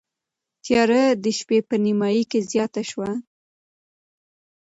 تیاره 0.63 1.03
د 1.23 1.25
شپې 1.37 1.57
په 1.69 1.75
نیمايي 1.83 2.23
کې 2.31 2.39
زیاته 2.51 2.81
شوه. 2.89 3.09